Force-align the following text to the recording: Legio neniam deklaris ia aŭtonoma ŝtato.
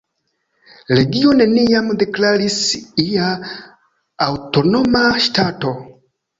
Legio 0.99 1.33
neniam 1.41 1.91
deklaris 1.99 2.57
ia 3.05 3.29
aŭtonoma 4.31 5.07
ŝtato. 5.31 5.79